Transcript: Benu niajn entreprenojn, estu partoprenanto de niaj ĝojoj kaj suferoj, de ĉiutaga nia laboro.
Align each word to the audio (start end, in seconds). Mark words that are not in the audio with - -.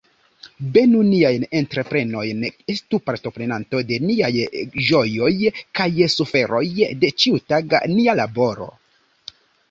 Benu 0.75 0.99
niajn 1.07 1.43
entreprenojn, 1.57 2.39
estu 2.73 2.99
partoprenanto 3.09 3.81
de 3.91 3.99
niaj 4.05 4.29
ĝojoj 4.87 5.29
kaj 5.81 5.87
suferoj, 6.13 6.63
de 7.03 7.11
ĉiutaga 7.25 7.83
nia 7.93 8.17
laboro. 8.21 8.71